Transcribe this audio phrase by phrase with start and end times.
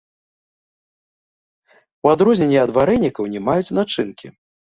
[2.07, 4.27] У адрозненне ад варэнікаў не маюць начынкі.